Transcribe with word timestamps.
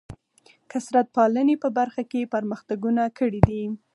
کثرت 0.71 1.07
پالنې 1.15 1.55
په 1.63 1.69
برخه 1.77 2.03
کې 2.11 2.31
پرمختګونه 2.33 3.03
کړي 3.19 3.41
دي. 3.49 3.63